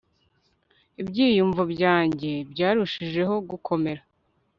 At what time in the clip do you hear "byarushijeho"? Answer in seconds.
2.51-3.35